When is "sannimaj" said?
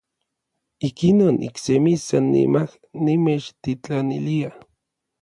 2.05-2.69